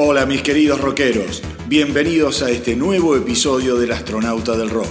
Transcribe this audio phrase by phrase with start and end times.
[0.00, 4.86] Hola mis queridos rockeros, bienvenidos a este nuevo episodio del Astronauta del Rock.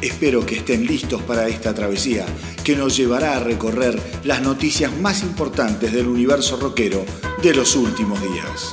[0.00, 2.24] Espero que estén listos para esta travesía
[2.62, 7.04] que nos llevará a recorrer las noticias más importantes del universo rockero
[7.42, 8.72] de los últimos días.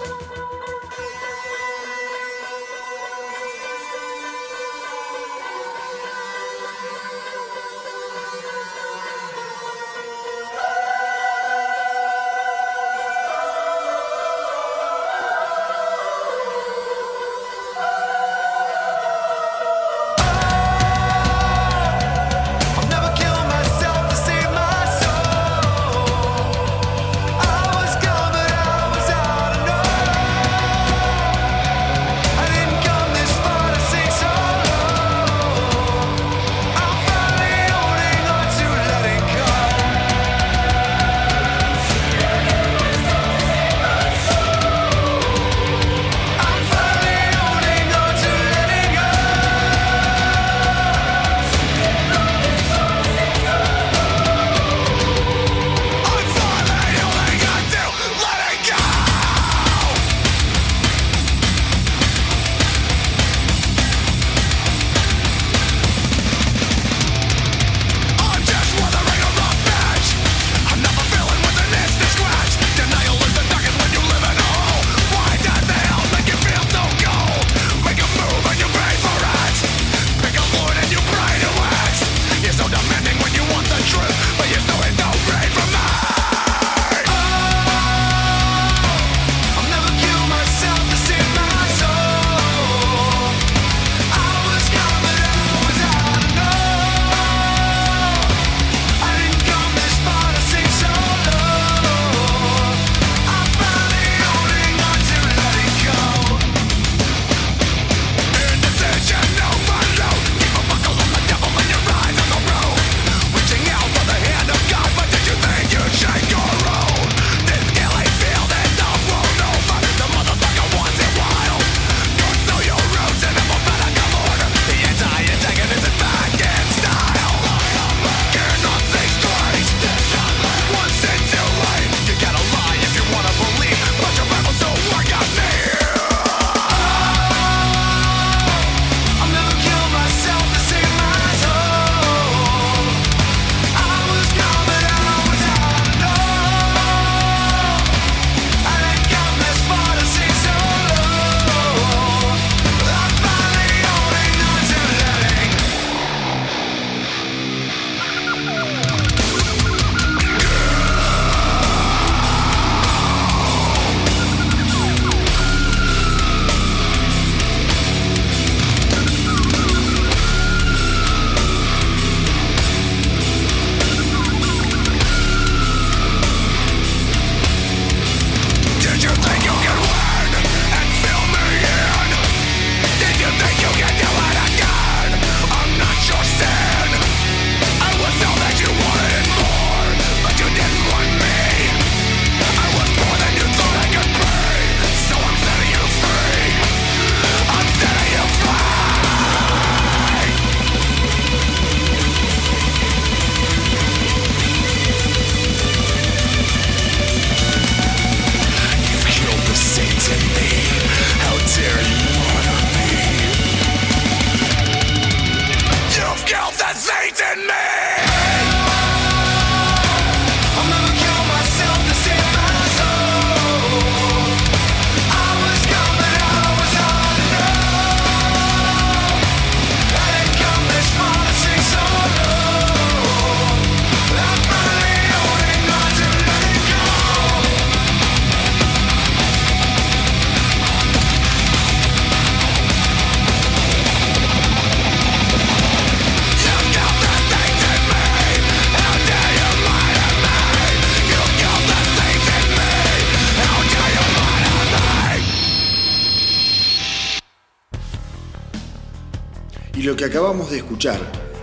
[260.10, 261.00] Acabamos de escuchar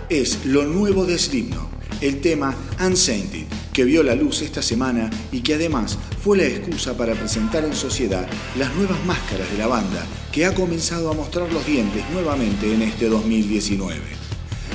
[0.09, 1.69] es lo nuevo de Slipknot,
[2.01, 2.53] el tema
[2.85, 7.63] Unsainted, que vio la luz esta semana y que además fue la excusa para presentar
[7.63, 8.27] en sociedad
[8.59, 12.81] las nuevas máscaras de la banda, que ha comenzado a mostrar los dientes nuevamente en
[12.81, 14.01] este 2019.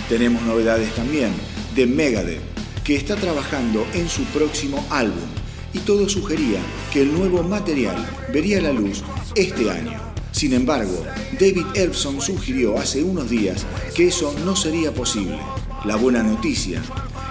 [0.09, 1.33] Tenemos novedades también
[1.75, 2.41] de Megadeth,
[2.85, 5.29] que está trabajando en su próximo álbum,
[5.75, 6.61] y todo sugería
[6.91, 7.97] que el nuevo material
[8.33, 9.03] vería la luz
[9.35, 10.13] este año.
[10.33, 11.05] Sin embargo,
[11.39, 15.39] David Elfson sugirió hace unos días que eso no sería posible.
[15.85, 16.83] La buena noticia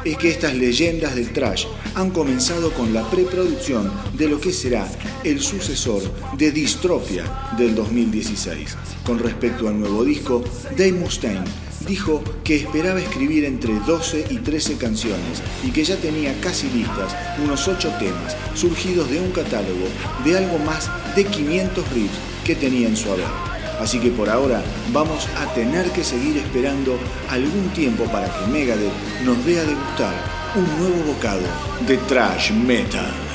[0.06, 1.66] es que estas leyendas del trash
[1.96, 4.88] han comenzado con la preproducción de lo que será
[5.24, 6.02] el sucesor
[6.38, 8.78] de Dystropia del 2016.
[9.06, 11.44] Con respecto al nuevo disco, Dave Mustaine
[11.88, 17.16] dijo que esperaba escribir entre 12 y 13 canciones y que ya tenía casi listas
[17.44, 19.88] unos 8 temas surgidos de un catálogo
[20.24, 23.51] de algo más de 500 riffs que tenía en su haber.
[23.82, 24.62] Así que por ahora
[24.94, 27.00] vamos a tener que seguir esperando
[27.30, 28.94] algún tiempo para que Megadeth
[29.26, 30.14] nos dé a degustar
[30.56, 31.48] un nuevo bocado
[31.88, 33.31] de trash metal.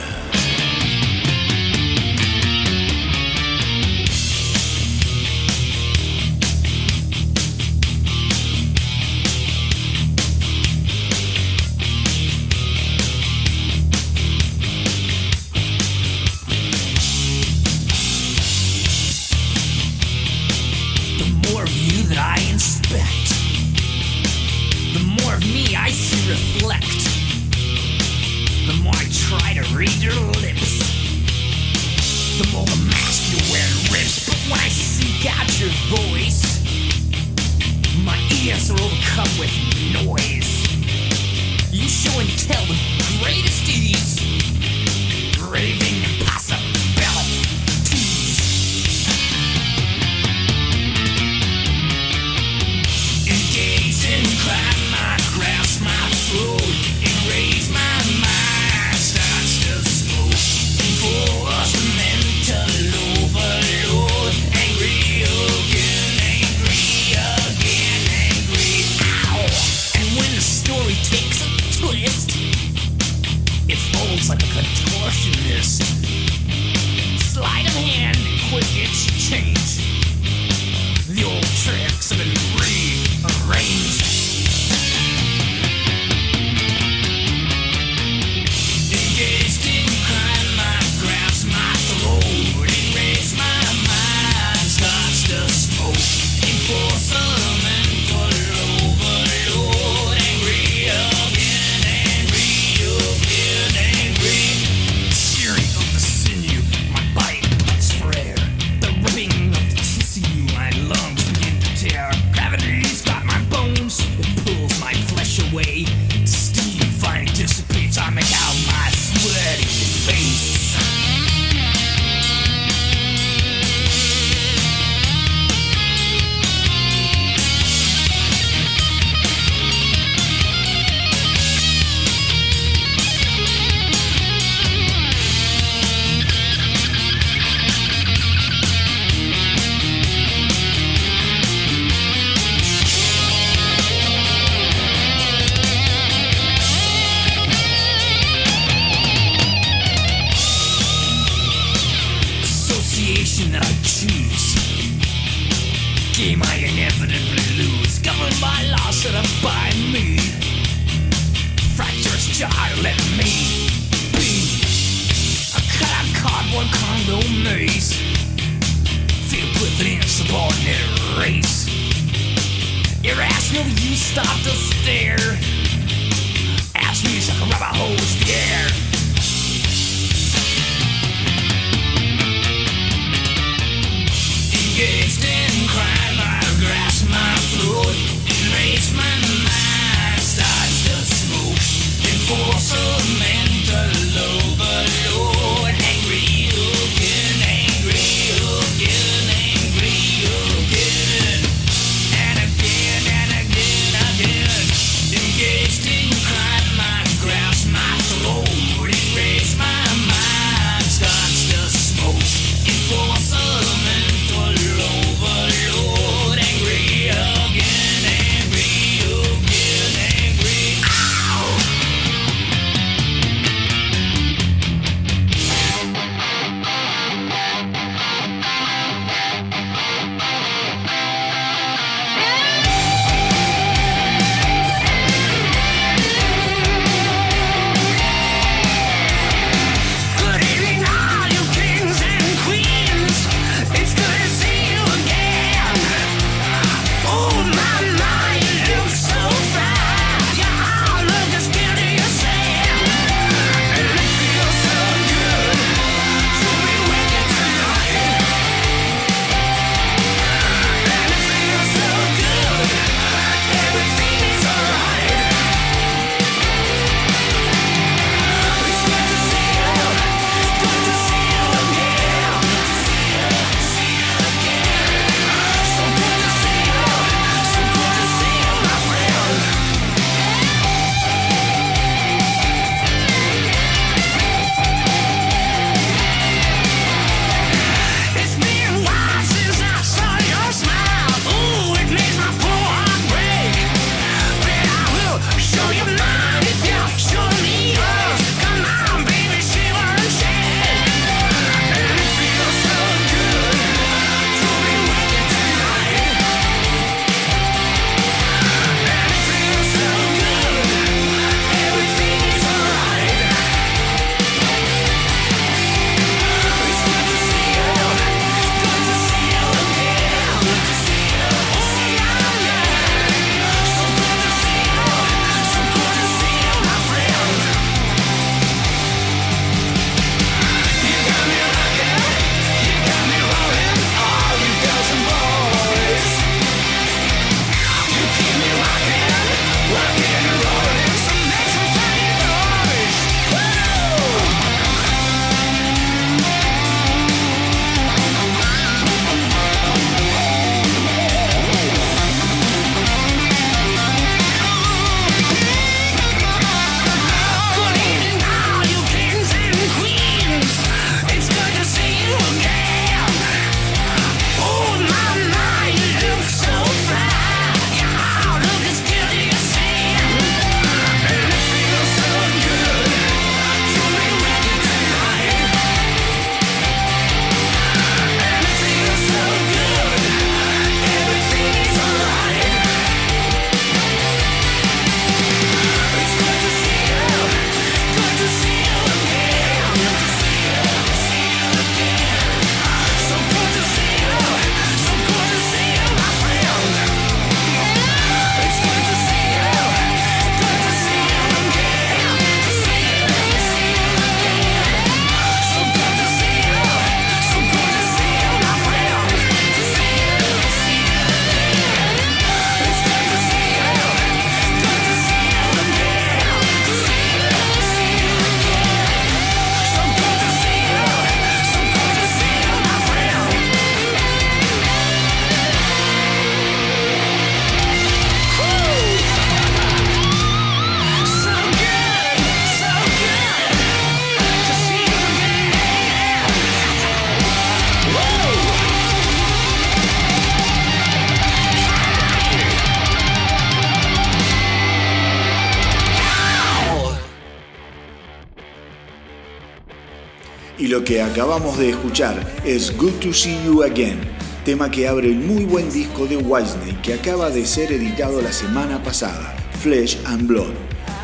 [451.16, 453.98] Acabamos de escuchar es Good to See You Again,
[454.44, 458.30] tema que abre el muy buen disco de Whitesnake que acaba de ser editado la
[458.30, 460.52] semana pasada, Flesh and Blood.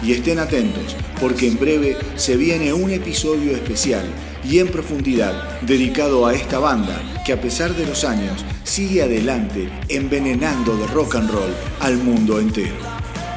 [0.03, 4.05] Y estén atentos, porque en breve se viene un episodio especial
[4.45, 9.71] y en profundidad dedicado a esta banda que a pesar de los años sigue adelante
[9.89, 12.77] envenenando de rock and roll al mundo entero.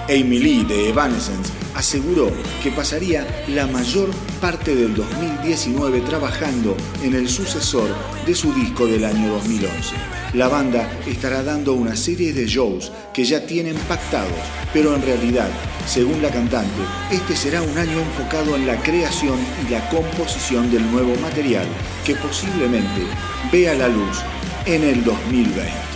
[0.09, 2.31] Amy Lee de Evanescence aseguró
[2.63, 4.09] que pasaría la mayor
[4.41, 7.89] parte del 2019 trabajando en el sucesor
[8.25, 9.95] de su disco del año 2011.
[10.33, 14.31] La banda estará dando una serie de shows que ya tienen pactados,
[14.73, 15.49] pero en realidad,
[15.87, 20.89] según la cantante, este será un año enfocado en la creación y la composición del
[20.91, 21.67] nuevo material
[22.05, 23.01] que posiblemente
[23.51, 24.17] vea la luz
[24.65, 25.94] en el 2020.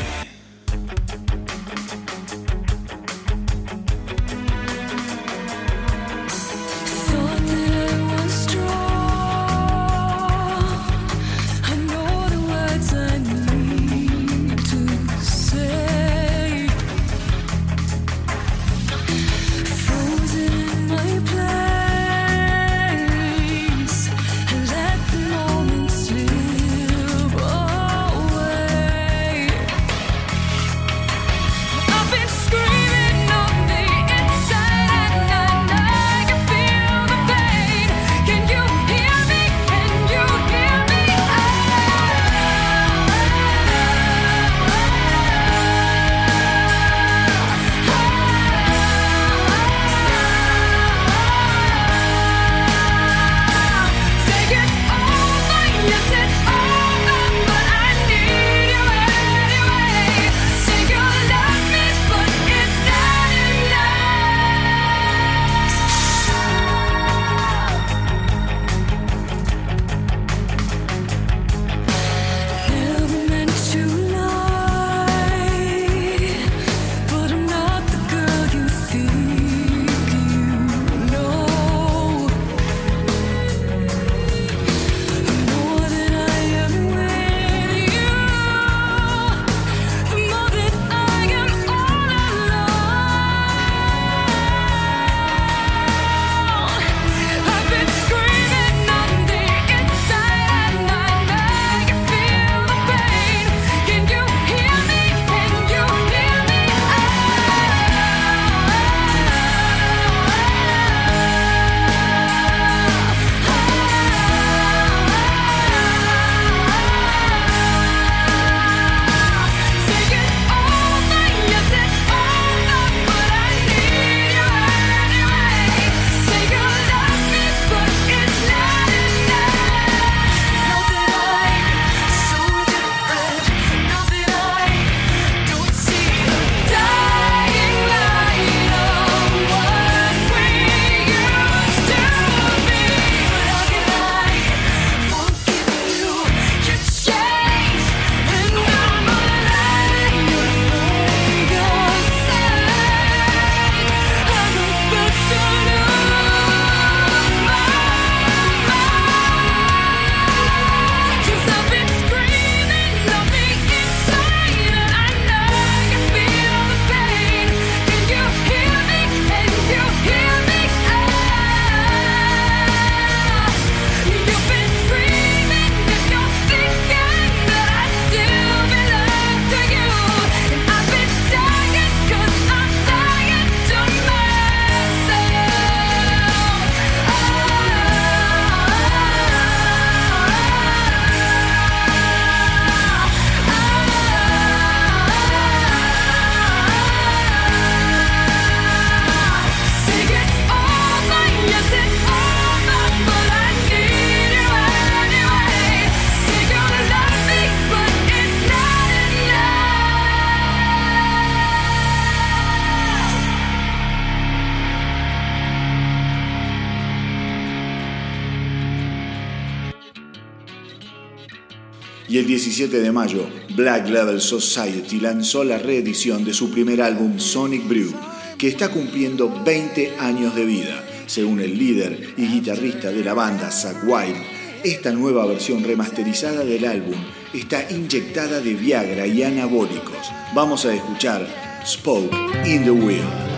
[222.29, 227.91] 17 de mayo Black Level Society lanzó la reedición de su primer álbum Sonic Brew,
[228.37, 230.85] que está cumpliendo 20 años de vida.
[231.07, 234.15] Según el líder y guitarrista de la banda, Zack Wild,
[234.63, 240.11] esta nueva versión remasterizada del álbum está inyectada de Viagra y anabólicos.
[240.35, 241.25] Vamos a escuchar
[241.65, 242.15] Spoke
[242.45, 243.28] in the Wheel.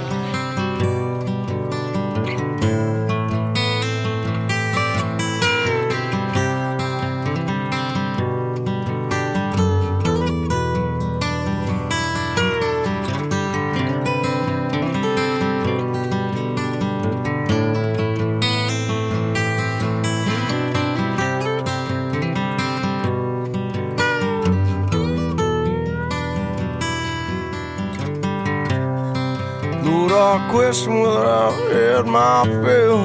[30.71, 33.03] Question whether I've had my fill.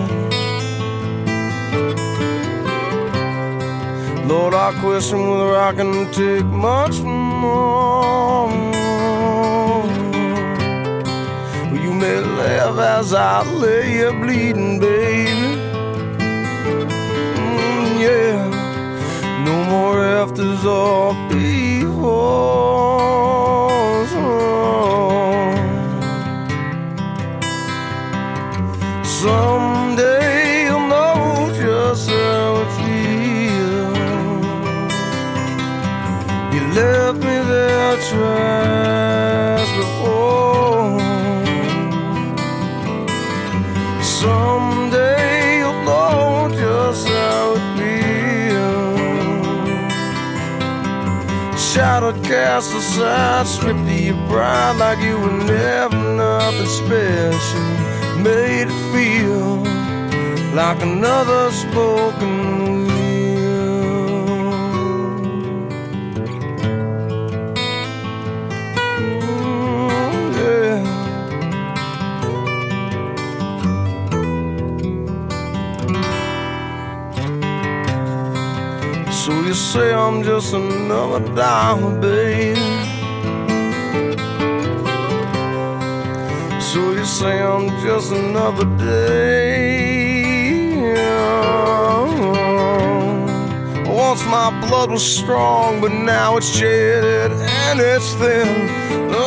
[4.28, 8.52] Lord, I question whether I can take much more.
[11.82, 15.58] You may laugh as I lay here bleeding, baby.
[17.50, 22.95] Mm, yeah, no more afters or befores.
[39.76, 41.00] Before.
[44.02, 48.96] Someday you'll know just how it feels.
[51.60, 57.66] Shadowed cast aside, stripped of your pride like you were never nothing special.
[58.22, 59.64] Made it feel
[60.54, 62.85] like another spoken wheel.
[79.76, 82.56] Say I'm just another dime, babe.
[86.68, 89.66] So you say I'm just another day.
[93.86, 98.48] Once my blood was strong, but now it's jaded and it's thin.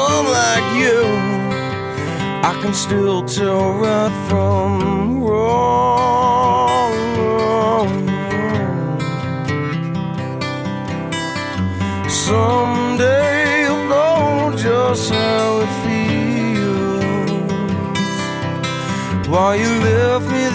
[0.09, 1.01] Unlike you,
[2.49, 6.38] I can still tell right from wrong.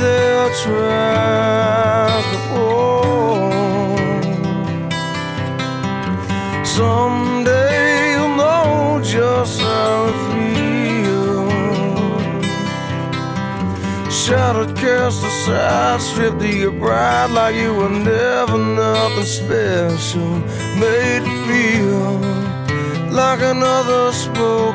[0.05, 3.41] There twice before.
[6.79, 11.55] Someday you'll know just how it feels.
[14.21, 20.33] Shattered, cast aside, stripped of your pride like you were never nothing special.
[20.83, 22.07] Made it feel
[23.21, 24.74] like another spoken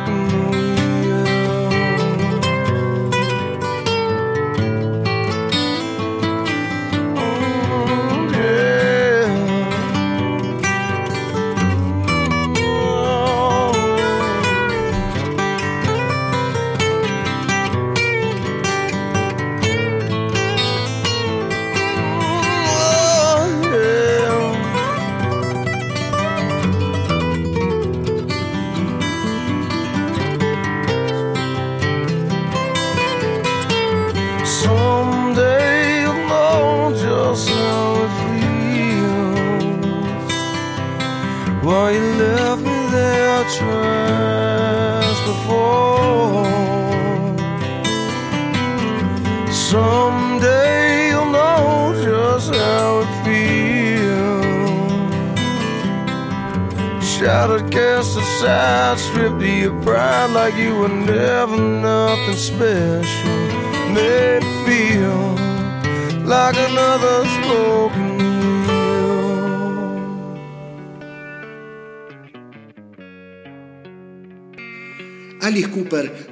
[60.79, 61.18] wonder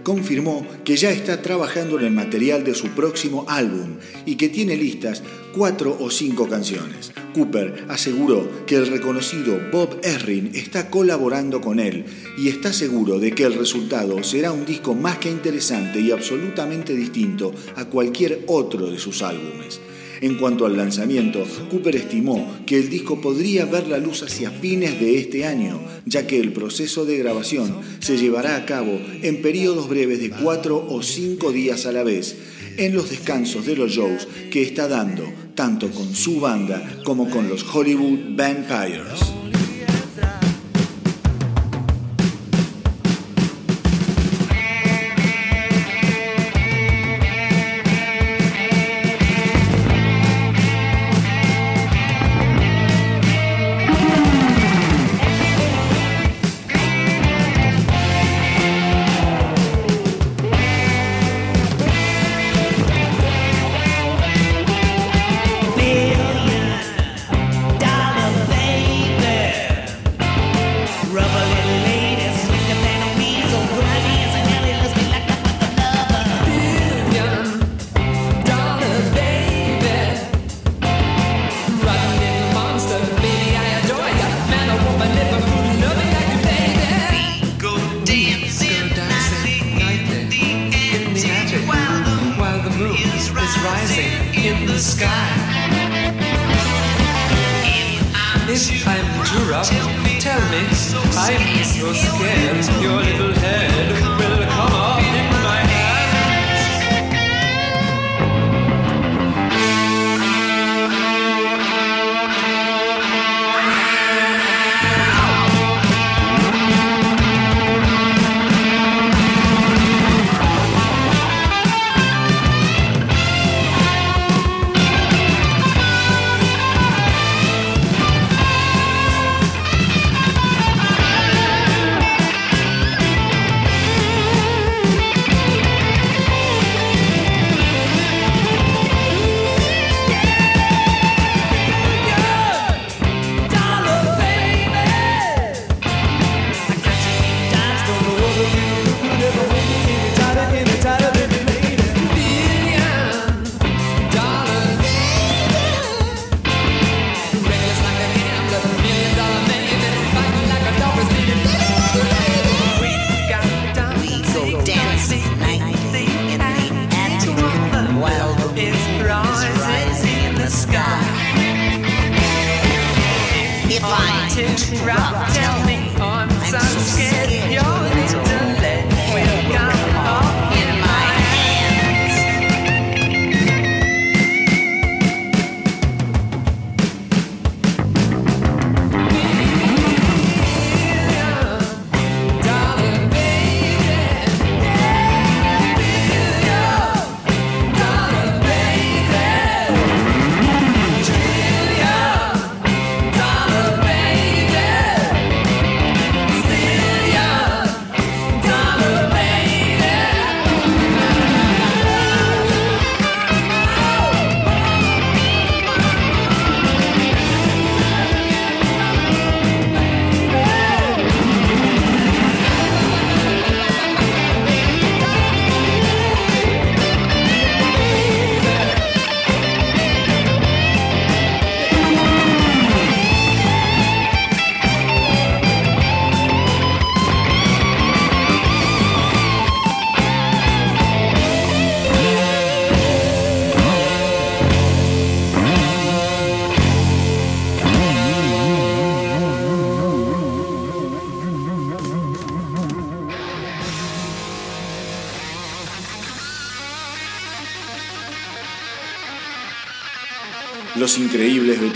[0.07, 4.77] confirmó que ya está trabajando en el material de su próximo álbum y que tiene
[4.77, 5.21] listas
[5.53, 7.11] cuatro o cinco canciones.
[7.33, 12.05] Cooper aseguró que el reconocido Bob Erring está colaborando con él
[12.37, 16.93] y está seguro de que el resultado será un disco más que interesante y absolutamente
[16.95, 19.81] distinto a cualquier otro de sus álbumes.
[20.21, 24.99] En cuanto al lanzamiento, Cooper estimó que el disco podría ver la luz hacia fines
[24.99, 29.87] de este año, ya que el proceso de grabación se llevará a cabo en periodos
[29.89, 32.35] breves de cuatro o cinco días a la vez,
[32.77, 35.23] en los descansos de los shows que está dando,
[35.55, 39.36] tanto con su banda como con los Hollywood Vampires.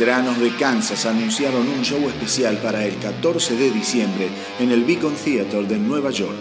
[0.01, 5.13] Veteranos de Kansas anunciaron un show especial para el 14 de diciembre en el Beacon
[5.13, 6.35] Theater de Nueva York,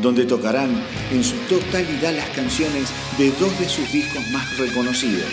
[0.00, 5.28] donde tocarán en su totalidad las canciones de dos de sus discos más reconocidos,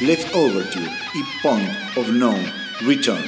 [0.00, 0.82] Left Over You
[1.14, 2.34] y Point of No
[2.80, 3.22] Return,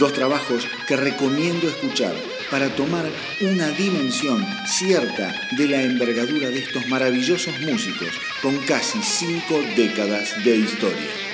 [0.00, 2.14] dos trabajos que recomiendo escuchar
[2.50, 3.08] para tomar
[3.40, 8.08] una dimensión cierta de la envergadura de estos maravillosos músicos
[8.42, 11.24] con casi cinco décadas de historia.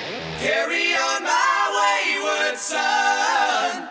[1.03, 1.50] On
[1.81, 3.89] wayward son.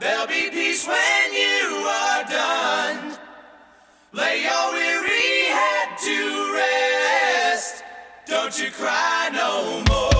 [0.00, 3.18] There'll be peace when you are done.
[4.12, 6.18] Lay your weary head to
[6.54, 7.82] rest.
[8.26, 10.13] Don't you cry no more.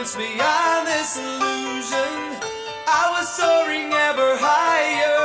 [0.00, 2.40] once beyond this illusion.
[2.88, 5.19] I was soaring ever higher.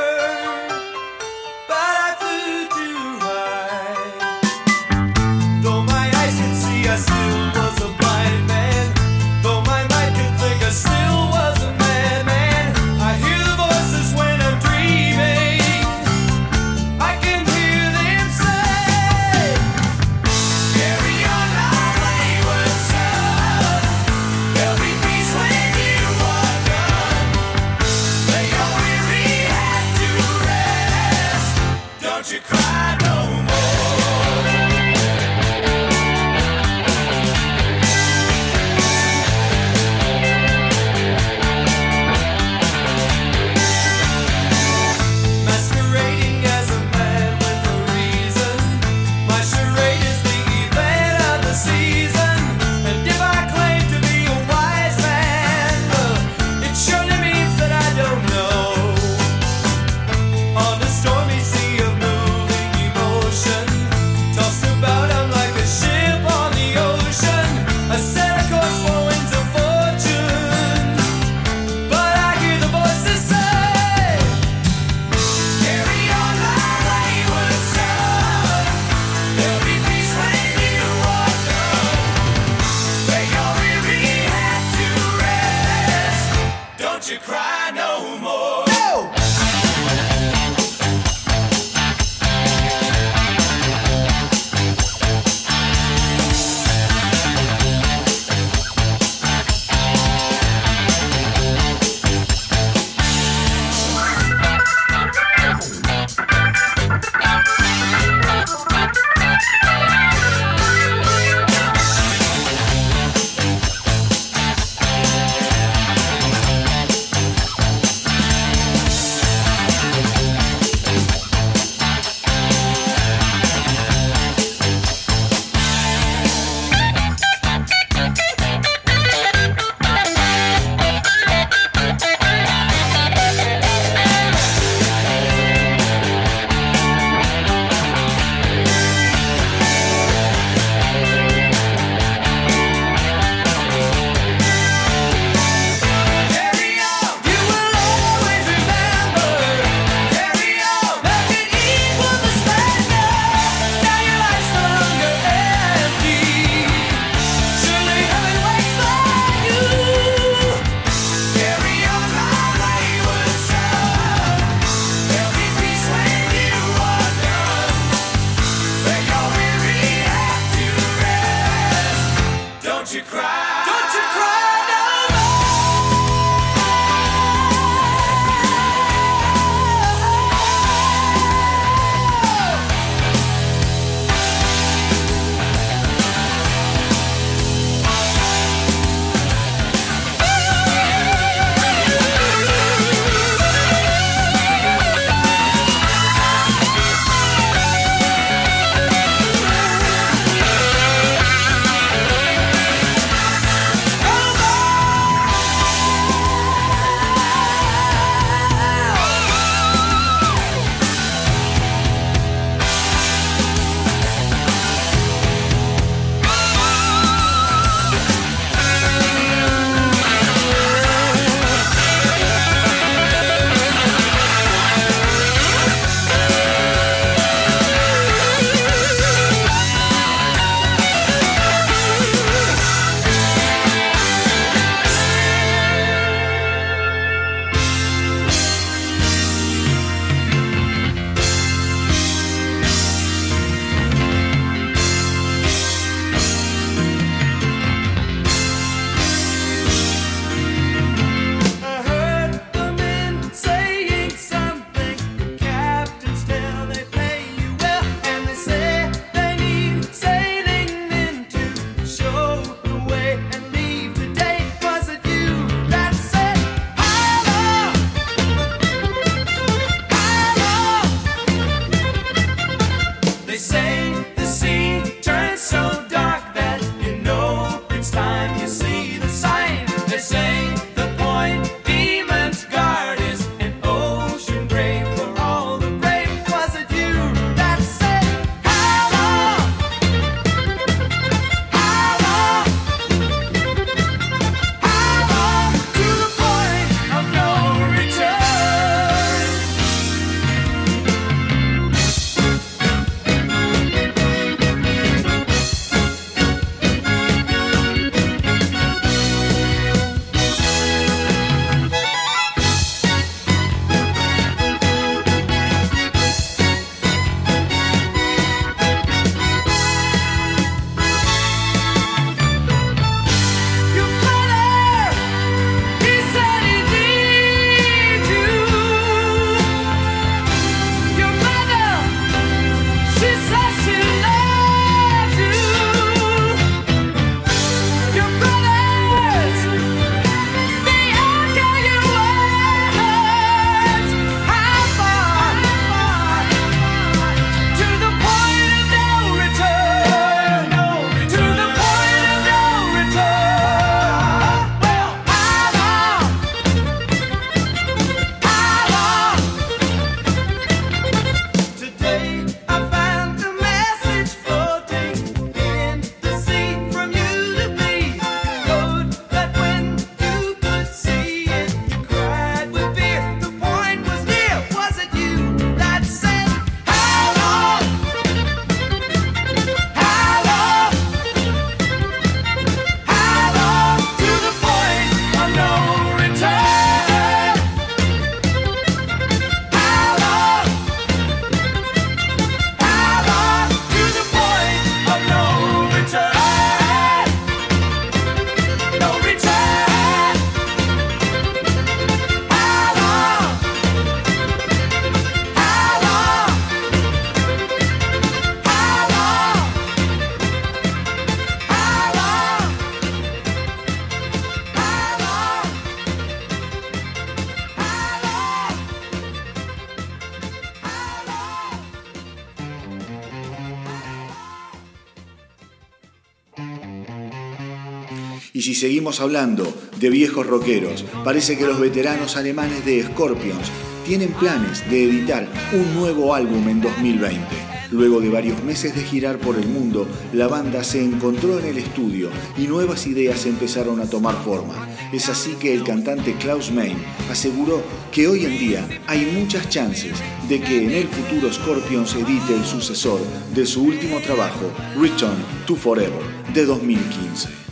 [428.46, 433.50] Si seguimos hablando de viejos rockeros, parece que los veteranos alemanes de Scorpions
[433.84, 437.26] tienen planes de editar un nuevo álbum en 2020.
[437.72, 441.58] Luego de varios meses de girar por el mundo, la banda se encontró en el
[441.58, 444.68] estudio y nuevas ideas empezaron a tomar forma.
[444.92, 446.76] Es así que el cantante Klaus Main
[447.10, 452.32] aseguró que hoy en día hay muchas chances de que en el futuro Scorpions edite
[452.32, 453.00] el sucesor
[453.34, 455.16] de su último trabajo, Return
[455.48, 457.45] to Forever, de 2015.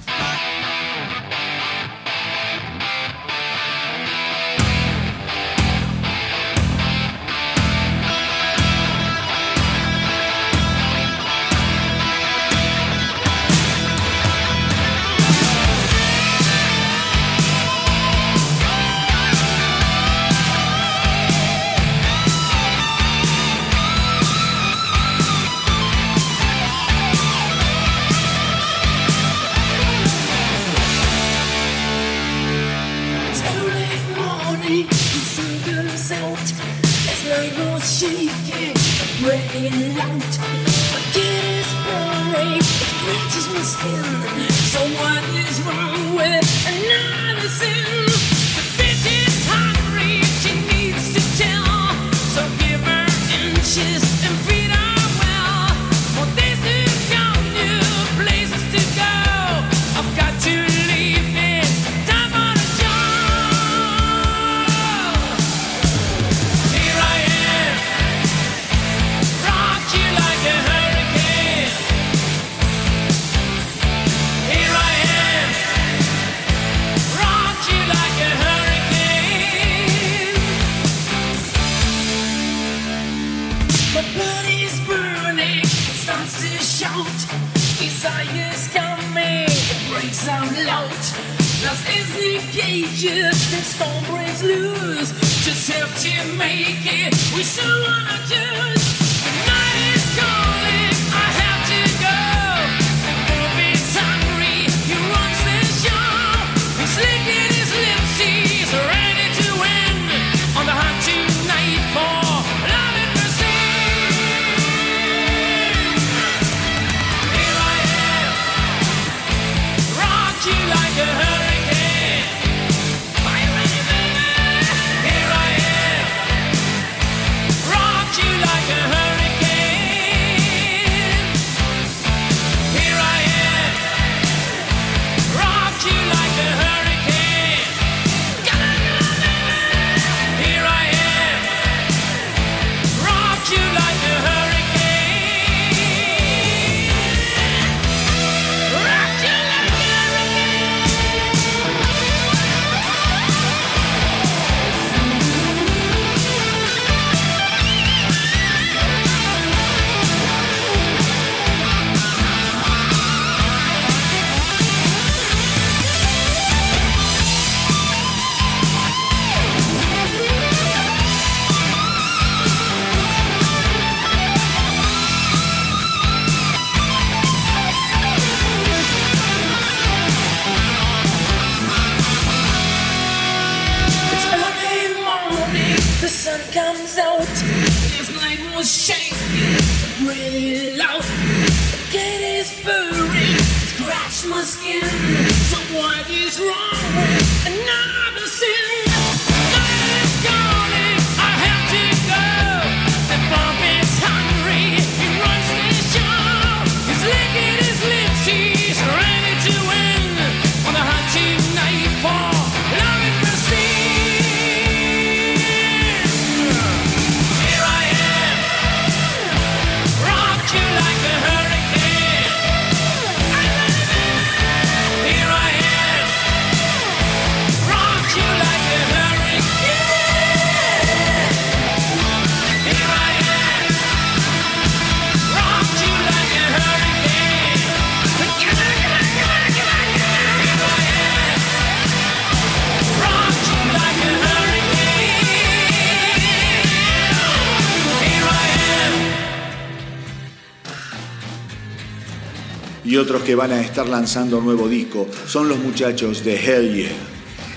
[253.14, 256.90] Otros que van a estar lanzando nuevo disco son los muchachos de Hell Yeah.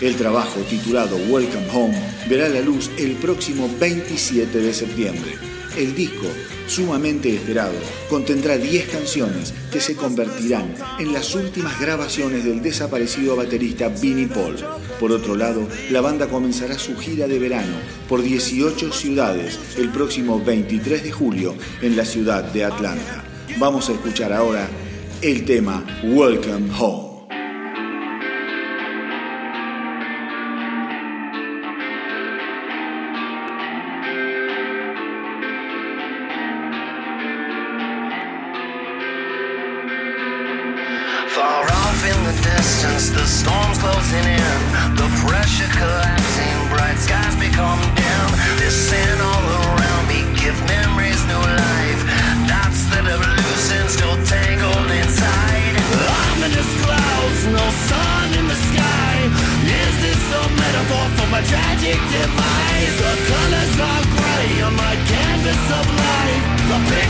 [0.01, 1.99] El trabajo titulado Welcome Home
[2.29, 5.31] verá la luz el próximo 27 de septiembre.
[5.75, 6.27] El disco,
[6.67, 7.73] sumamente esperado,
[8.07, 14.57] contendrá 10 canciones que se convertirán en las últimas grabaciones del desaparecido baterista Vinnie Paul.
[14.99, 17.77] Por otro lado, la banda comenzará su gira de verano
[18.07, 23.23] por 18 ciudades el próximo 23 de julio en la ciudad de Atlanta.
[23.57, 24.69] Vamos a escuchar ahora
[25.21, 27.06] el tema Welcome Home.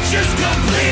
[0.10, 0.87] Just complete.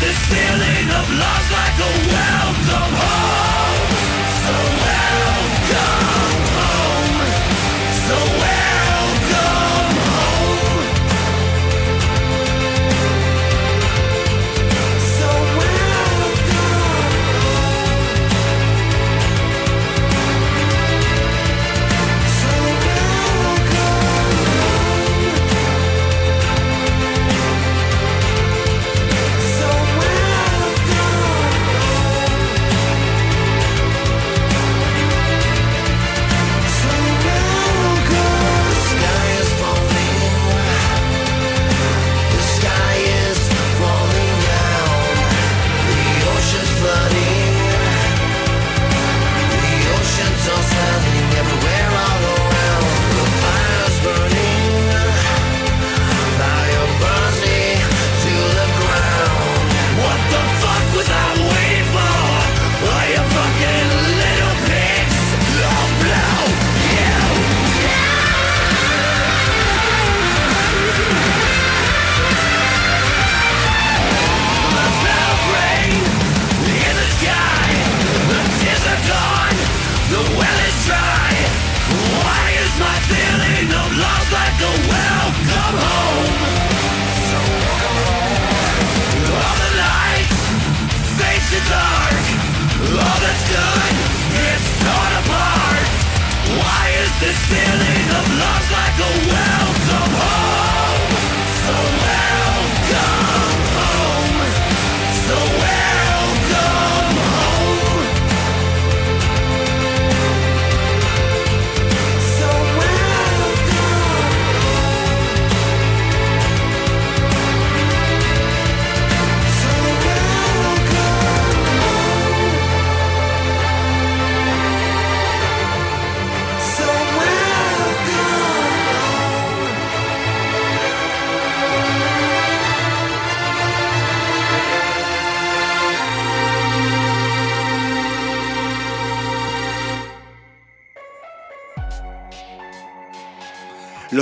[0.00, 0.49] this feeling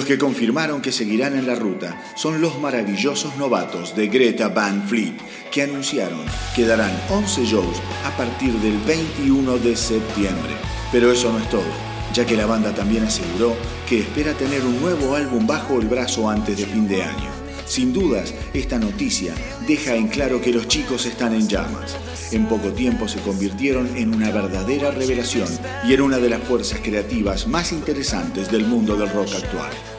[0.09, 5.13] que confirmaron que seguirán en la ruta son los maravillosos novatos de Greta Van Fleet,
[5.53, 6.25] que anunciaron
[6.57, 10.55] que darán 11 shows a partir del 21 de septiembre.
[10.91, 11.71] Pero eso no es todo,
[12.15, 13.55] ya que la banda también aseguró
[13.87, 17.31] que espera tener un nuevo álbum bajo el brazo antes de fin de año.
[17.67, 19.35] Sin dudas, esta noticia
[19.67, 21.99] deja en claro que los chicos están en llamas.
[22.33, 25.49] En poco tiempo se convirtieron en una verdadera revelación
[25.87, 29.98] y en una de las fuerzas creativas más interesantes del mundo del rock actual.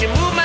[0.00, 0.41] you move my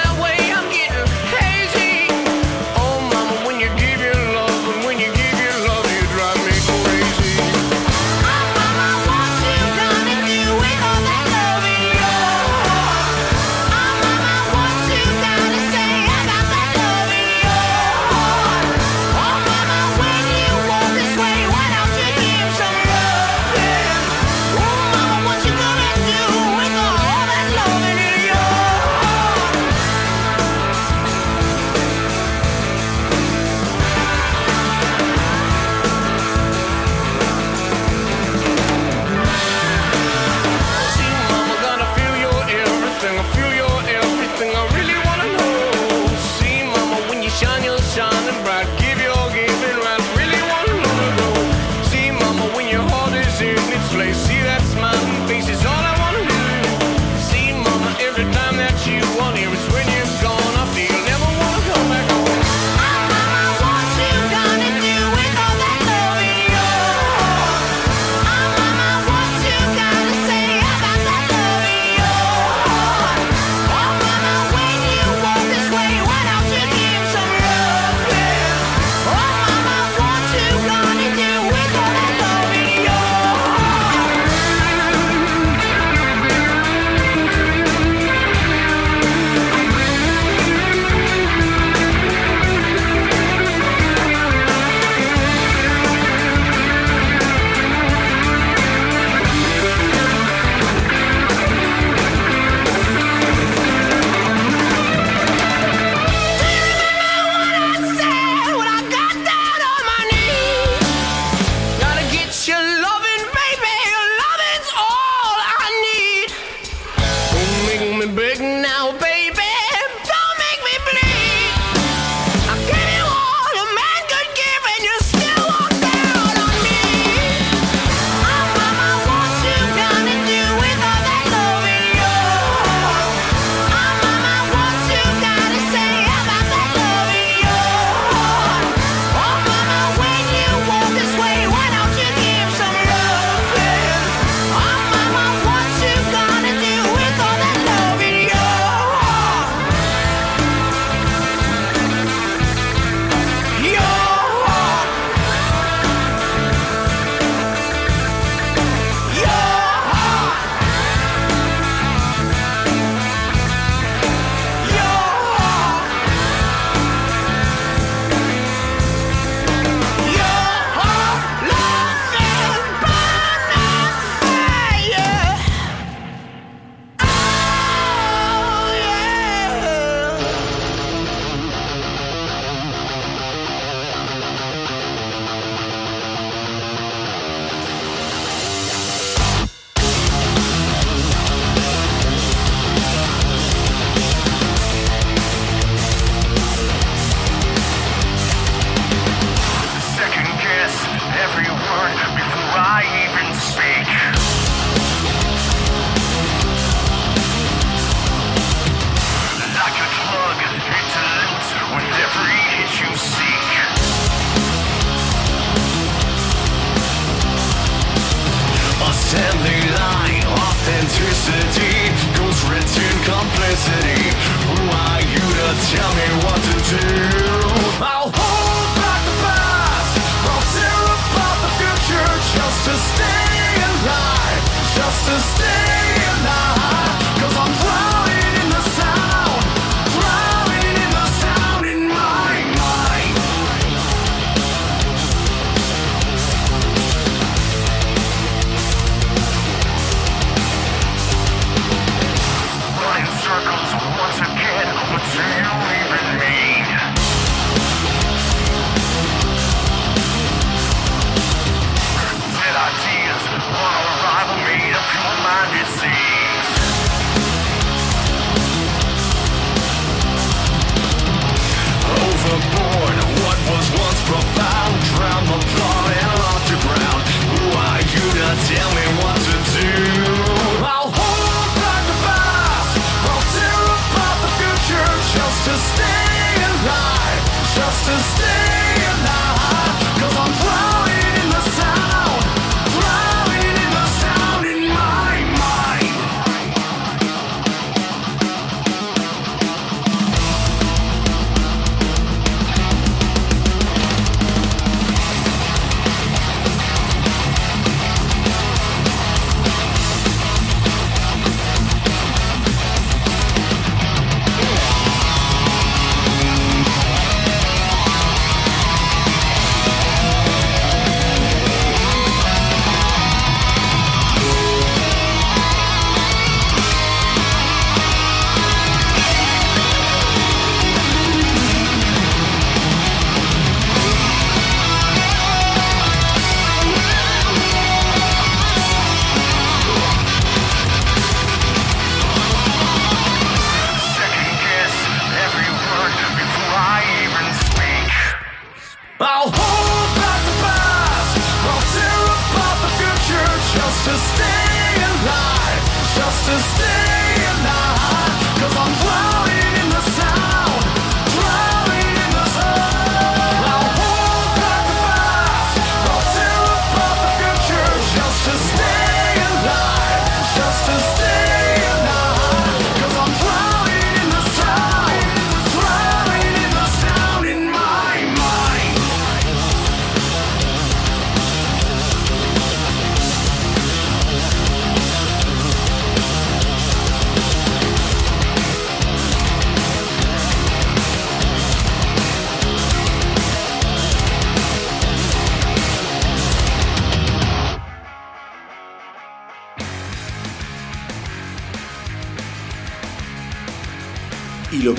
[356.28, 356.87] Y lo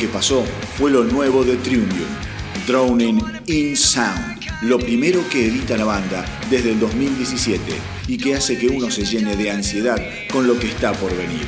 [0.08, 0.44] que pasó
[0.76, 2.08] fue lo nuevo de Triumvium,
[2.66, 7.62] Drowning in Sound, lo primero que edita la banda desde el 2017
[8.06, 10.00] y que hace que uno se llene de ansiedad
[10.32, 11.46] con lo que está por venir.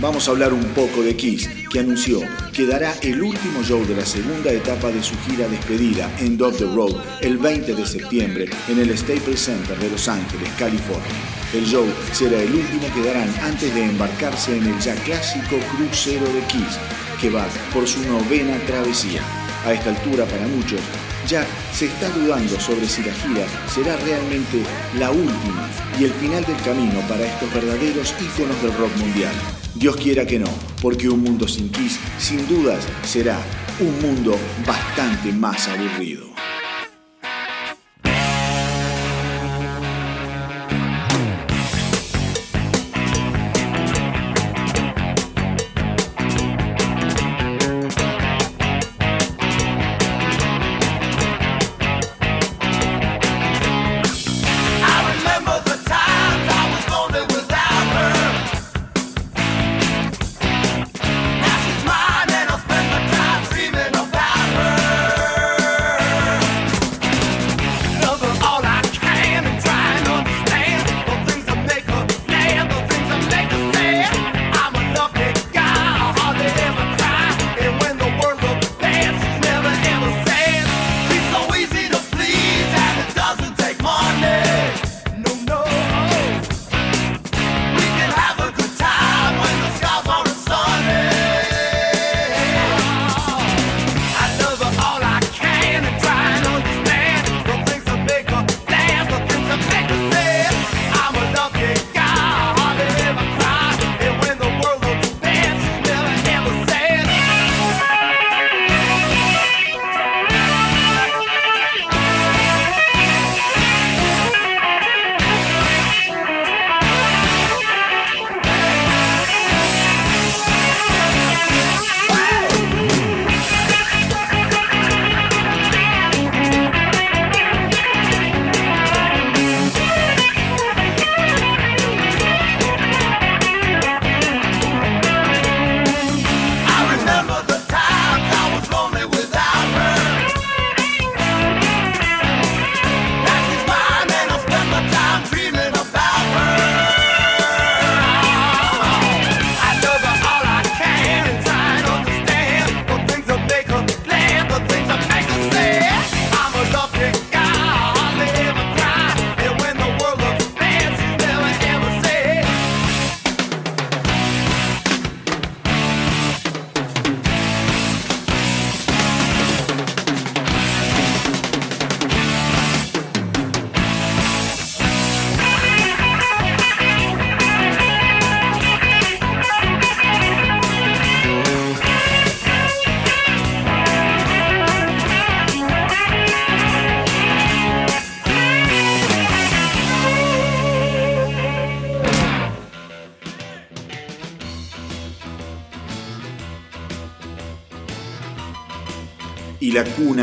[0.00, 2.20] Vamos a hablar un poco de Kiss, que anunció
[2.52, 6.58] que dará el último show de la segunda etapa de su gira despedida en Dove
[6.58, 11.02] the Road el 20 de septiembre en el Staples Center de Los Ángeles, California.
[11.52, 16.26] El show será el último que darán antes de embarcarse en el ya clásico crucero
[16.32, 16.78] de Kiss,
[17.20, 19.22] que va por su novena travesía.
[19.64, 20.80] A esta altura, para muchos,
[21.26, 24.62] ya se está dudando sobre si la gira será realmente
[24.98, 29.34] la última y el final del camino para estos verdaderos íconos del rock mundial.
[29.74, 30.48] Dios quiera que no,
[30.80, 33.38] porque un mundo sin Kiss, sin dudas, será
[33.80, 36.37] un mundo bastante más aburrido.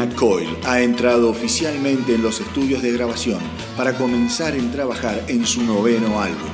[0.03, 3.39] Coil ha entrado oficialmente en los estudios de grabación
[3.77, 6.49] para comenzar en trabajar en su noveno álbum.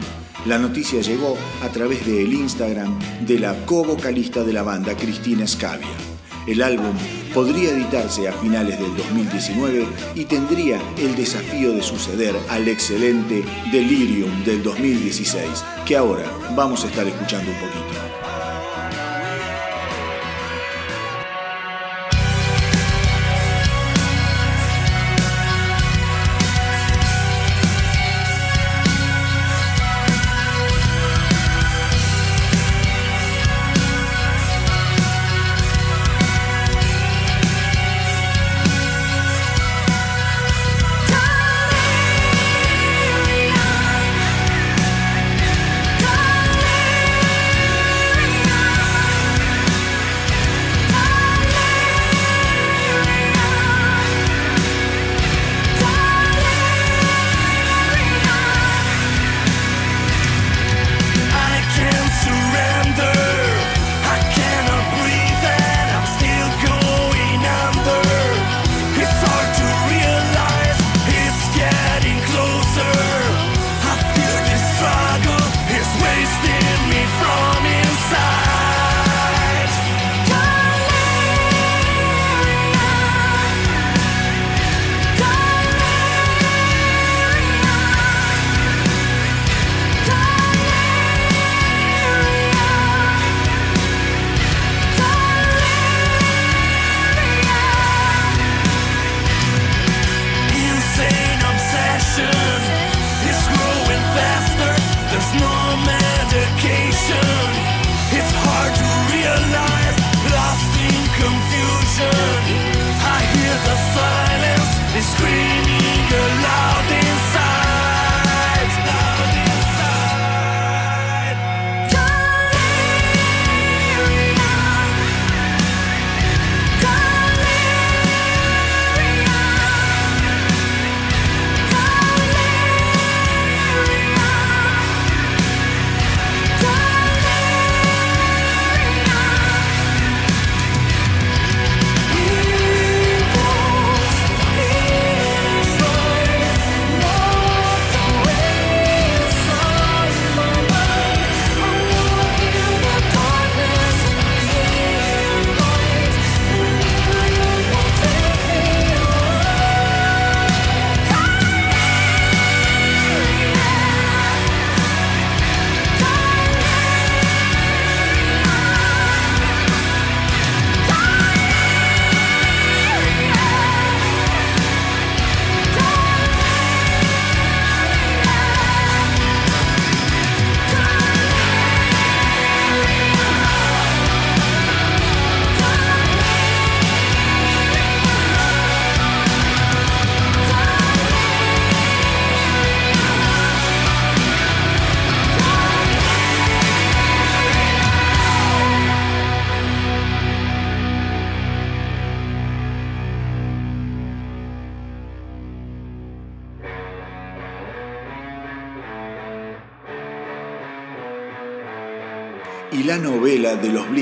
[0.45, 5.87] La noticia llegó a través del Instagram de la co-vocalista de la banda, Cristina Scavia.
[6.45, 6.95] El álbum
[7.33, 14.43] podría editarse a finales del 2019 y tendría el desafío de suceder al excelente Delirium
[14.43, 15.43] del 2016,
[15.85, 16.25] que ahora
[16.55, 17.80] vamos a estar escuchando un poquito.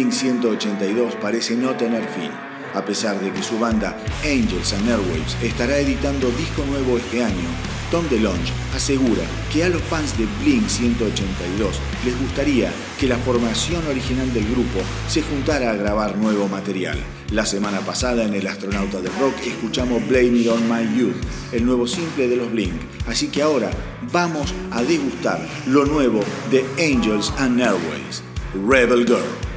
[0.10, 2.32] 1182 parece no tener fin,
[2.74, 7.48] a pesar de que su banda Angels and Airwaves estará editando disco nuevo este año.
[7.92, 13.86] Tom DeLonge asegura que a los fans de Blink 182 les gustaría que la formación
[13.88, 16.98] original del grupo se juntara a grabar nuevo material.
[17.32, 21.18] La semana pasada en El Astronauta del Rock escuchamos Blame It On My Youth,
[21.52, 22.74] el nuevo simple de los Blink.
[23.08, 23.70] Así que ahora
[24.12, 28.24] vamos a degustar lo nuevo de Angels and Airways,
[28.68, 29.49] Rebel Girl.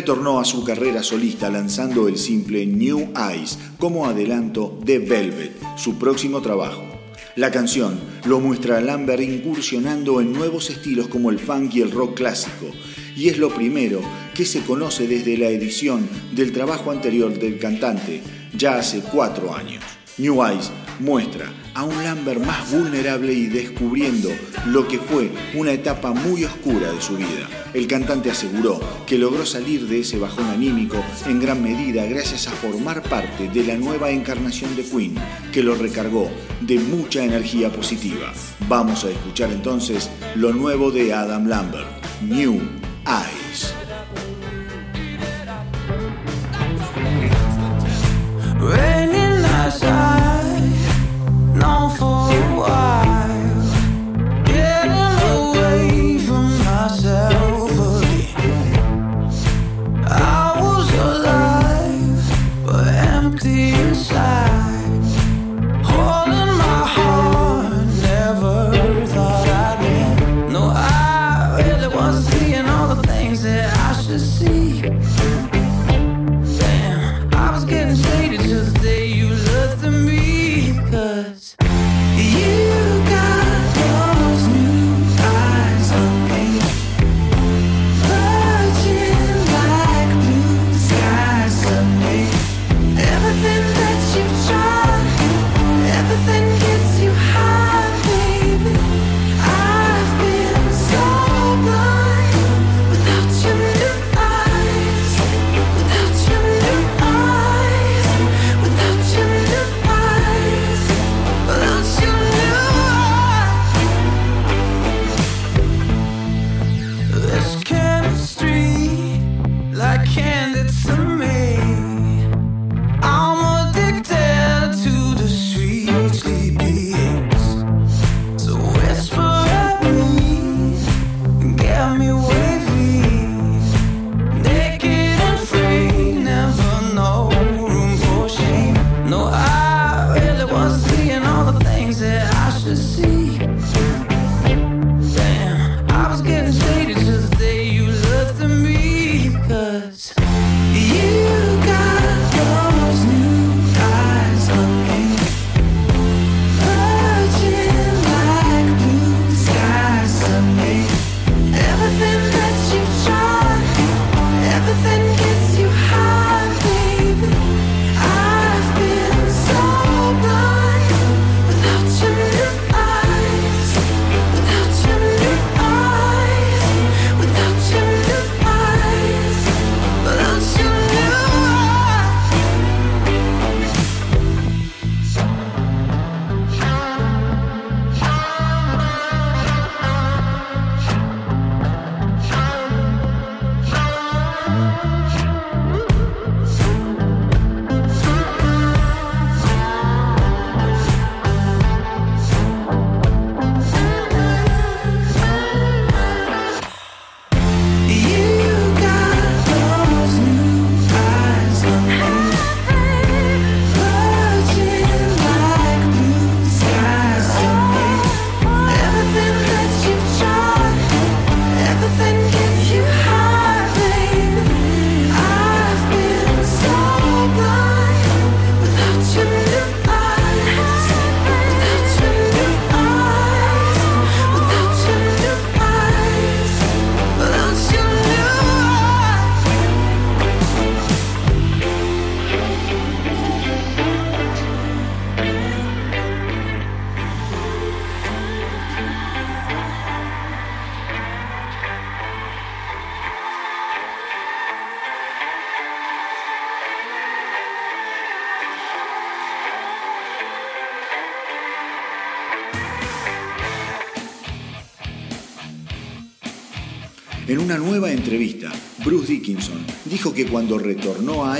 [0.00, 5.98] Retornó a su carrera solista lanzando el simple New Eyes como adelanto de Velvet, su
[5.98, 6.82] próximo trabajo.
[7.36, 11.90] La canción lo muestra a Lambert incursionando en nuevos estilos como el funk y el
[11.90, 12.70] rock clásico,
[13.14, 14.00] y es lo primero
[14.34, 18.22] que se conoce desde la edición del trabajo anterior del cantante,
[18.56, 19.84] ya hace cuatro años.
[20.16, 20.70] New Eyes
[21.00, 24.30] muestra a un Lambert más vulnerable y descubriendo
[24.66, 27.48] lo que fue una etapa muy oscura de su vida.
[27.72, 32.52] El cantante aseguró que logró salir de ese bajón anímico en gran medida gracias a
[32.52, 35.14] formar parte de la nueva encarnación de Queen,
[35.52, 36.30] que lo recargó
[36.60, 38.32] de mucha energía positiva.
[38.68, 41.88] Vamos a escuchar entonces lo nuevo de Adam Lambert,
[42.22, 42.60] New
[43.06, 43.74] Eyes.
[51.60, 53.09] Known for a while.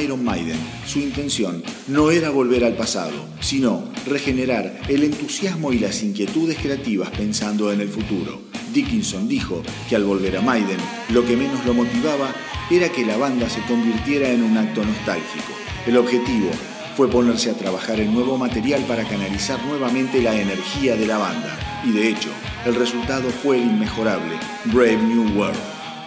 [0.02, 6.02] Iron Maiden, su intención no era volver al pasado, sino regenerar el entusiasmo y las
[6.02, 8.40] inquietudes creativas pensando en el futuro.
[8.72, 10.78] Dickinson dijo que al volver a Maiden,
[11.10, 12.34] lo que menos lo motivaba
[12.70, 15.52] era que la banda se convirtiera en un acto nostálgico.
[15.86, 16.50] El objetivo
[16.96, 21.58] fue ponerse a trabajar en nuevo material para canalizar nuevamente la energía de la banda.
[21.84, 22.28] Y de hecho,
[22.66, 24.34] el resultado fue el inmejorable
[24.66, 25.58] Brave New World,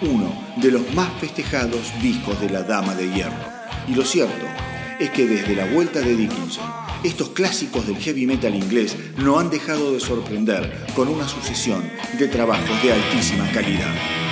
[0.03, 3.62] uno de los más festejados discos de la Dama de Hierro.
[3.87, 4.45] Y lo cierto
[4.99, 6.63] es que desde la vuelta de Dickinson,
[7.03, 11.83] estos clásicos del heavy metal inglés no han dejado de sorprender con una sucesión
[12.17, 14.22] de trabajos de altísima calidad.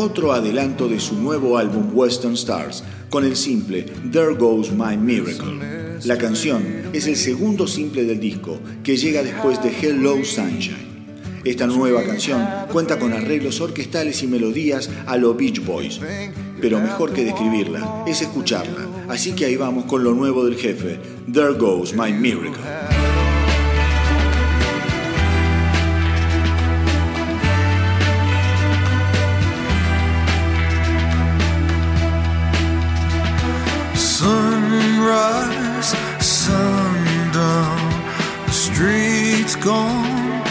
[0.00, 5.98] Otro adelanto de su nuevo álbum Western Stars con el simple There Goes My Miracle.
[6.04, 6.64] La canción
[6.94, 10.88] es el segundo simple del disco que llega después de Hello Sunshine.
[11.44, 16.00] Esta nueva canción cuenta con arreglos orquestales y melodías a lo Beach Boys,
[16.62, 18.88] pero mejor que describirla es escucharla.
[19.08, 20.98] Así que ahí vamos con lo nuevo del jefe,
[21.30, 22.89] There Goes My Miracle.
[35.20, 35.92] Sunrise,
[36.24, 37.78] sundown,
[38.46, 40.42] the streets gone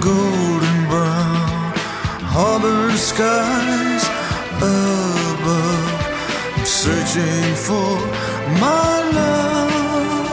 [0.00, 1.72] golden brown,
[2.34, 4.04] harbor skies
[4.56, 5.92] above.
[6.56, 7.92] I'm searching for
[8.64, 10.28] my love,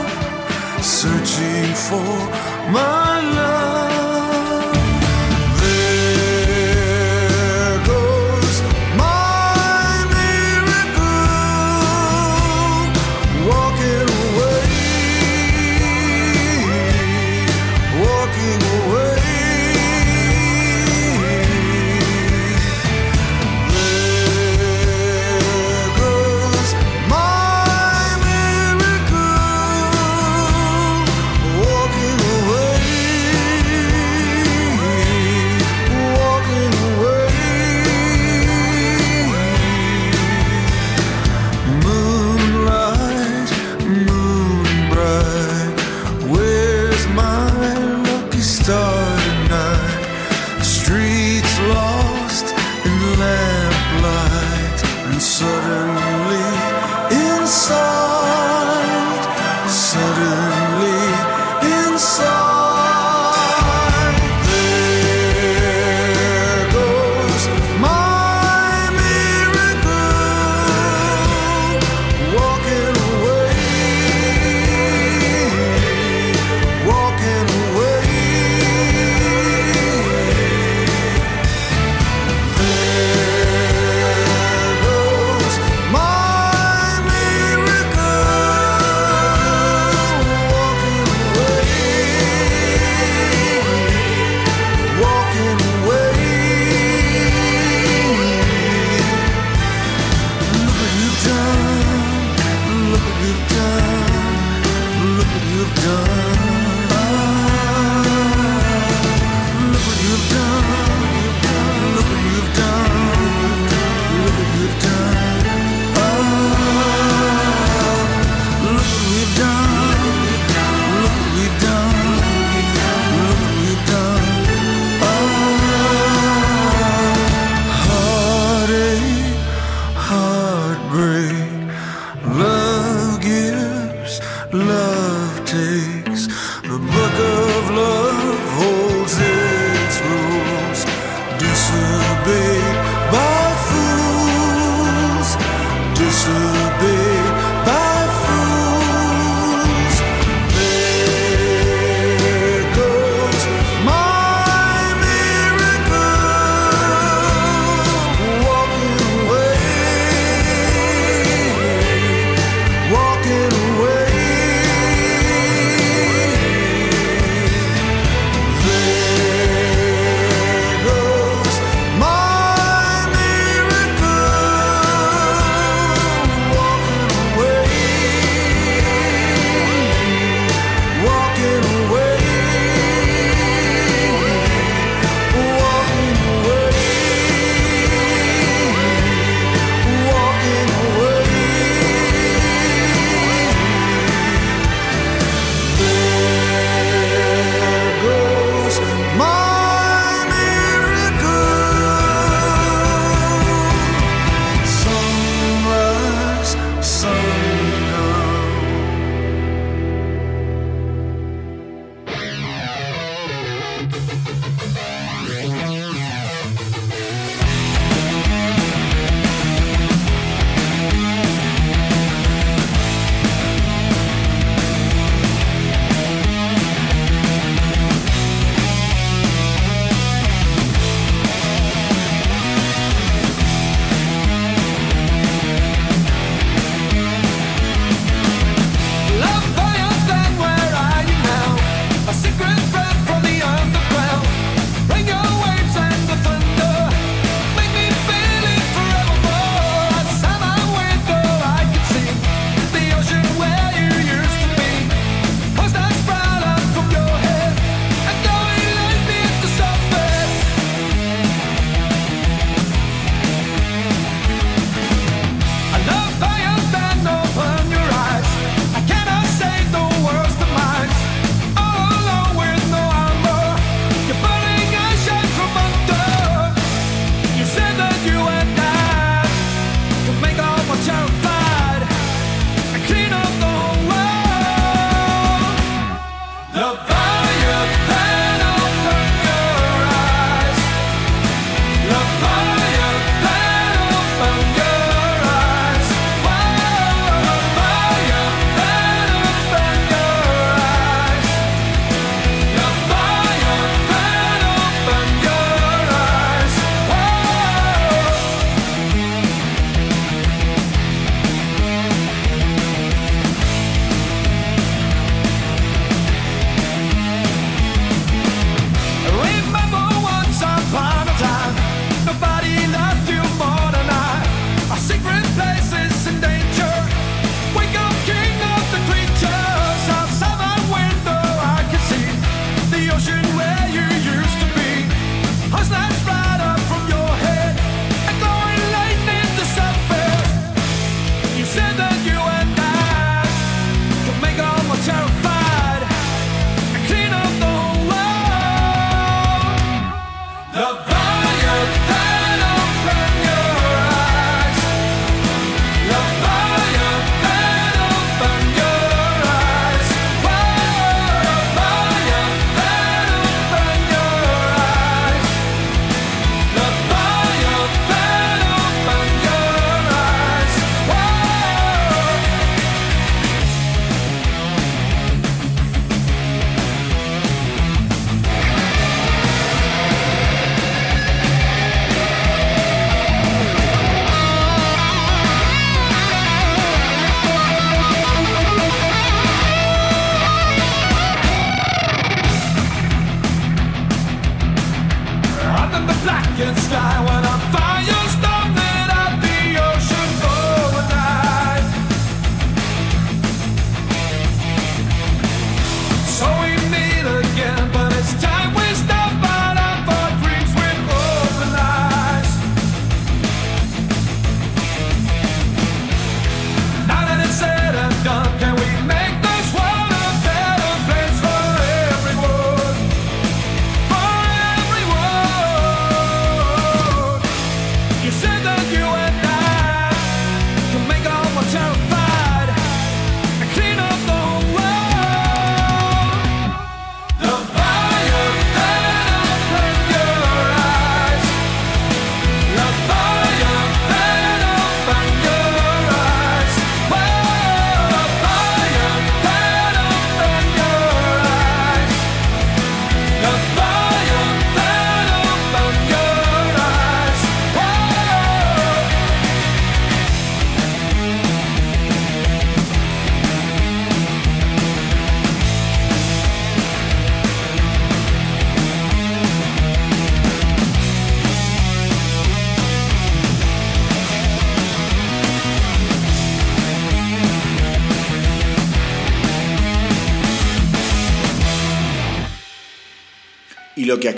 [0.82, 2.12] searching for
[2.72, 3.41] my love.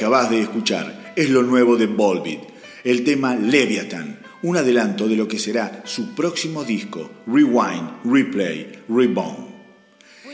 [0.05, 2.41] De escuchar es lo nuevo de Volbeat,
[2.85, 9.47] el tema Leviathan, un adelanto de lo que será su próximo disco, Rewind, Replay, Reborn.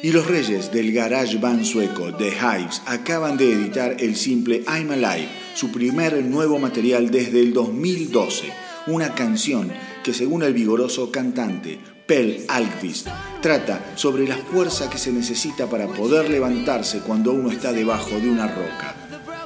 [0.03, 4.91] Y los reyes del garage band sueco The Hives acaban de editar el simple I'm
[4.91, 8.53] Alive, su primer nuevo material desde el 2012,
[8.89, 9.71] una canción
[10.03, 13.07] que según el vigoroso cantante Pel Alkvist
[13.41, 18.29] trata sobre la fuerza que se necesita para poder levantarse cuando uno está debajo de
[18.29, 19.00] una roca.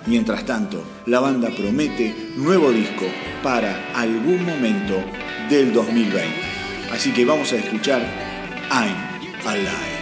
[0.07, 3.07] Mientras tanto, la banda promete nuevo disco
[3.43, 5.03] para algún momento
[5.49, 6.29] del 2020.
[6.93, 8.03] Así que vamos a escuchar
[8.71, 8.95] I'm
[9.47, 9.94] Alive.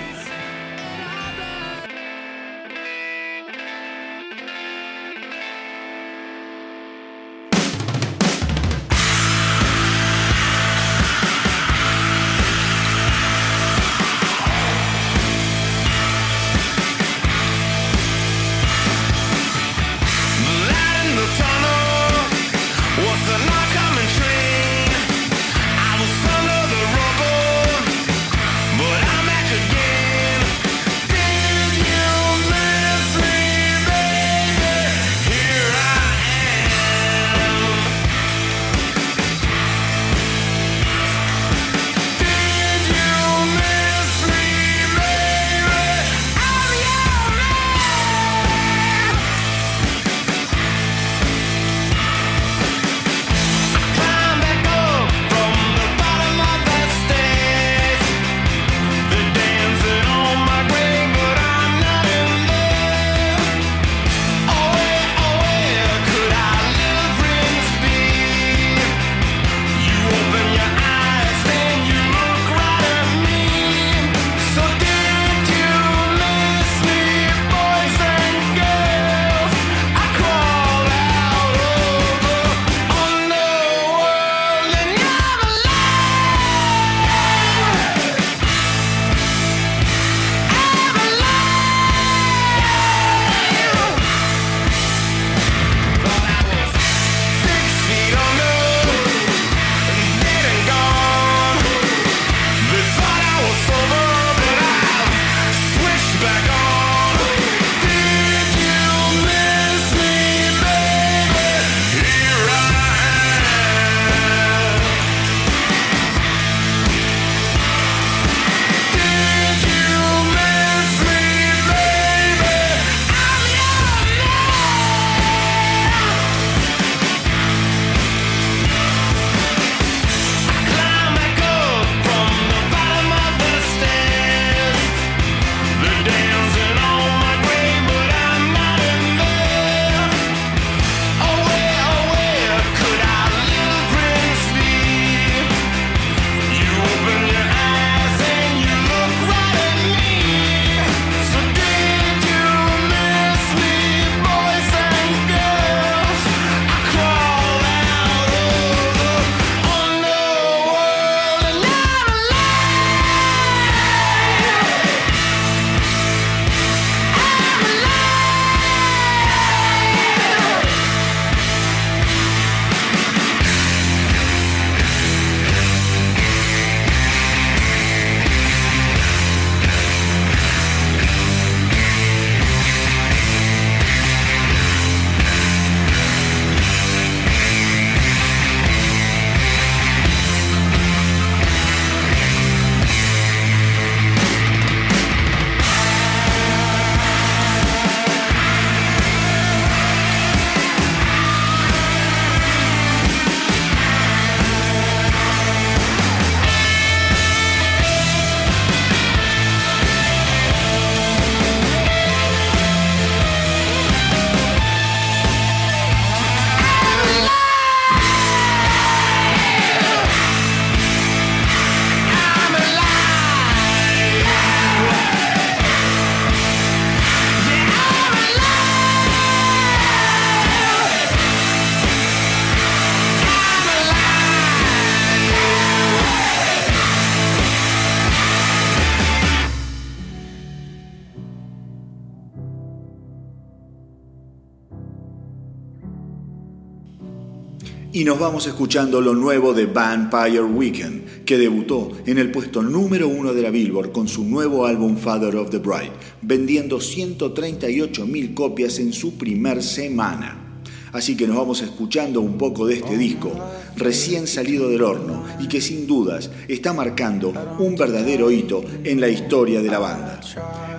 [248.02, 253.06] Y nos vamos escuchando lo nuevo de Vampire Weekend, que debutó en el puesto número
[253.06, 258.34] uno de la Billboard con su nuevo álbum Father of the Bride, vendiendo 138 mil
[258.34, 260.64] copias en su primer semana.
[260.90, 263.30] Así que nos vamos escuchando un poco de este disco,
[263.76, 269.10] recién salido del horno y que sin dudas está marcando un verdadero hito en la
[269.10, 270.20] historia de la banda.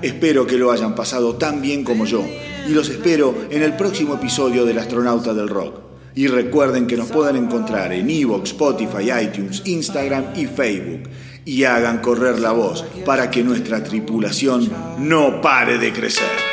[0.01, 2.21] Espero que lo hayan pasado tan bien como yo
[2.67, 5.82] y los espero en el próximo episodio del Astronauta del Rock.
[6.15, 11.09] Y recuerden que nos pueden encontrar en Evox, Spotify, iTunes, Instagram y Facebook.
[11.45, 16.52] Y hagan correr la voz para que nuestra tripulación no pare de crecer.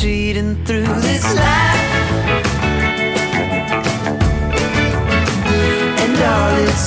[0.00, 1.82] Cheating through this life.
[6.02, 6.80] And all its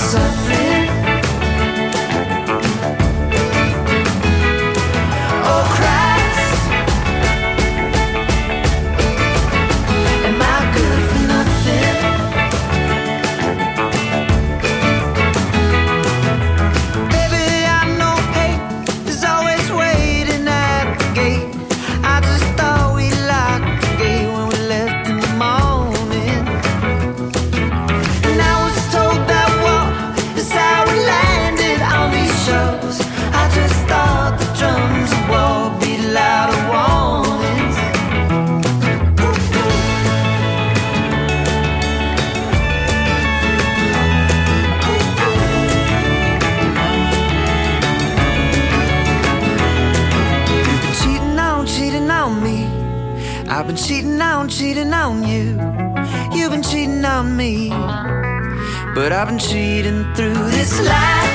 [59.26, 61.25] I've been cheating through this life.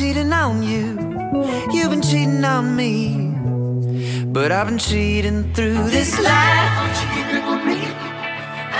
[0.00, 0.96] cheating on you.
[1.74, 3.34] You've been cheating on me.
[4.32, 6.32] But I've been cheating through this life.
[6.32, 6.96] I've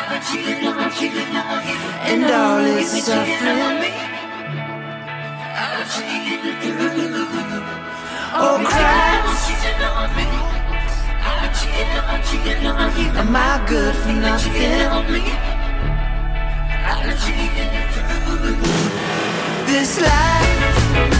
[0.09, 1.77] been cheating on cheating on you,
[2.09, 3.85] And all this suffering.
[5.61, 7.37] I've been cheating through the years.
[8.41, 9.51] Oh, Christ.
[13.21, 14.87] Am I good for nothing?
[16.89, 19.20] I've been cheating through the years
[19.71, 21.20] this life.